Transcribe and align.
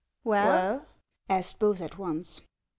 "Well?" 0.23 0.87
asked 1.29 1.59
both 1.59 1.79
at 1.79 1.99
once. 1.99 2.41